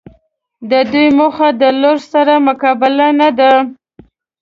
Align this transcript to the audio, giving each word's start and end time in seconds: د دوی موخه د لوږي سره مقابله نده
د 0.69 0.71
دوی 0.91 1.07
موخه 1.17 1.49
د 1.61 1.63
لوږي 1.81 2.07
سره 2.13 2.33
مقابله 2.47 3.07
نده 3.19 3.51